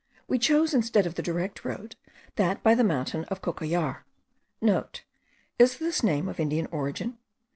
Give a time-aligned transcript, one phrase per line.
[0.27, 1.95] We chose, instead of the direct road,
[2.35, 4.01] that by the mountains of the Cocollar*
[4.93, 7.19] (* Is this name of Indian origin?